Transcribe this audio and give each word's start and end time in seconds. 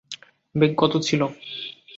বেগ 0.55 0.71
কত 0.77 0.93
ছিল? 1.07 1.21